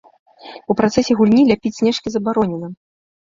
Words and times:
У 0.73 0.75
працэсе 0.79 1.17
гульні 1.19 1.43
ляпіць 1.51 1.73
снежкі 1.79 2.09
забаронена. 2.15 2.73